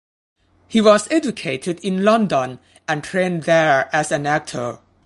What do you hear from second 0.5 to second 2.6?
He was educated in London